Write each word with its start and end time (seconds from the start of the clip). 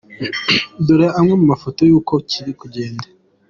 Dore 0.85 1.07
amwe 1.19 1.33
mu 1.39 1.45
mafoto 1.51 1.81
y’uko 1.89 2.13
kiri 2.29 2.51
kugenda:. 2.59 3.05